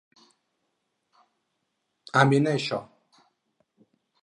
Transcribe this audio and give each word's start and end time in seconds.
Amen 2.23 2.49
a 2.53 2.57
això. 2.61 2.83